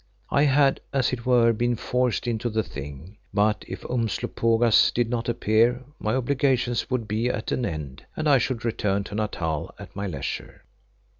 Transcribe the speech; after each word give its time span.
I 0.31 0.45
had, 0.45 0.81
as 0.91 1.13
it 1.13 1.27
were, 1.27 1.53
been 1.53 1.75
forced 1.75 2.25
into 2.25 2.49
the 2.49 2.63
thing, 2.63 3.17
but 3.31 3.63
if 3.67 3.85
Umslopogaas 3.87 4.89
did 4.91 5.11
not 5.11 5.29
appear, 5.29 5.83
my 5.99 6.15
obligations 6.15 6.89
would 6.89 7.07
be 7.07 7.29
at 7.29 7.51
an 7.51 7.67
end 7.67 8.07
and 8.17 8.27
I 8.27 8.39
should 8.39 8.65
return 8.65 9.03
to 9.03 9.13
Natal 9.13 9.71
at 9.77 9.95
my 9.95 10.07
leisure. 10.07 10.65